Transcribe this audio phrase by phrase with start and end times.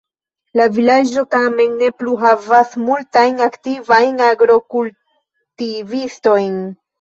[0.59, 6.59] La vilaĝo tamen ne plu havas multajn aktivajn agrokultivistojn.